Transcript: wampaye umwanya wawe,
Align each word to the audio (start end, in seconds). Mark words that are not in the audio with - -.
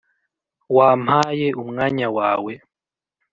wampaye 0.77 1.47
umwanya 1.61 2.07
wawe, 2.17 2.53